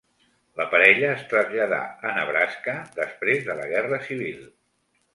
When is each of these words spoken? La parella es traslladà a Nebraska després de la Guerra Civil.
La 0.61 0.65
parella 0.71 1.11
es 1.17 1.21
traslladà 1.33 1.79
a 2.11 2.15
Nebraska 2.17 2.77
després 2.99 3.49
de 3.51 3.61
la 3.63 3.71
Guerra 3.77 4.05
Civil. 4.11 4.45